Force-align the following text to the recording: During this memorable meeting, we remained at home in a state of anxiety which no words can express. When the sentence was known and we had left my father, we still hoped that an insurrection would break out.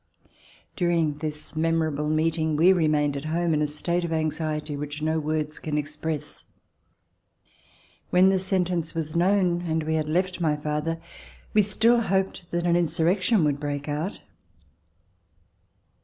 During 0.75 1.19
this 1.19 1.55
memorable 1.55 2.09
meeting, 2.09 2.55
we 2.55 2.73
remained 2.73 3.15
at 3.15 3.25
home 3.25 3.53
in 3.53 3.61
a 3.61 3.67
state 3.67 4.03
of 4.03 4.11
anxiety 4.11 4.75
which 4.75 5.03
no 5.03 5.19
words 5.19 5.59
can 5.59 5.77
express. 5.77 6.43
When 8.09 8.29
the 8.29 8.39
sentence 8.39 8.95
was 8.95 9.15
known 9.15 9.61
and 9.61 9.83
we 9.83 9.93
had 9.93 10.09
left 10.09 10.41
my 10.41 10.55
father, 10.55 10.99
we 11.53 11.61
still 11.61 12.01
hoped 12.01 12.49
that 12.49 12.65
an 12.65 12.75
insurrection 12.75 13.43
would 13.43 13.59
break 13.59 13.87
out. 13.87 14.21